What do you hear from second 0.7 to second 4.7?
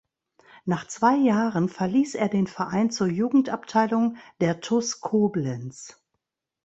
zwei Jahren verließ er den Verein zur Jugendabteilung der